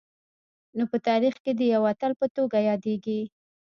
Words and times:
نو 0.77 0.83
په 0.91 0.97
تاریخ 1.07 1.35
کي 1.43 1.51
د 1.55 1.61
یوه 1.73 1.89
اتل 1.93 2.11
په 2.19 2.27
توګه 2.35 2.57
یادیږي 2.69 3.19